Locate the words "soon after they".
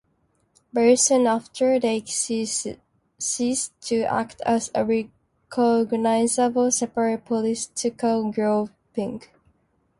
0.95-2.01